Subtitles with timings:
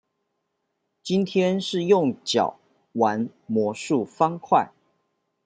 [1.03, 2.57] 今天是用腳
[2.93, 4.71] 玩魔術方塊